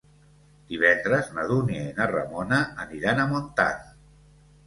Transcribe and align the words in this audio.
Divendres 0.69 1.27
na 1.35 1.43
Dúnia 1.51 1.83
i 1.89 1.93
na 1.99 2.07
Ramona 2.13 2.59
aniran 2.85 3.21
a 3.21 3.27
Montant. 3.35 3.87